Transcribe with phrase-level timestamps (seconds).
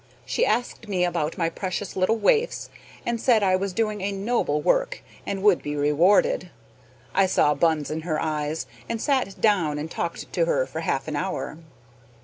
[0.25, 2.71] She asked me about my "precious little waifs,"
[3.05, 6.49] and said I was doing a noble work and would be rewarded.
[7.13, 8.55] I saw buns in her eye,
[8.89, 11.59] and sat down and talked to her for half an hour.